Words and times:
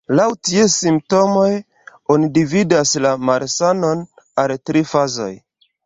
Laŭ 0.19 0.23
ties 0.47 0.77
simptomoj 0.83 1.51
oni 2.15 2.31
dividas 2.39 2.97
la 3.07 3.15
malsanon 3.31 4.05
al 4.45 4.59
tri 4.69 4.87
fazoj. 4.95 5.35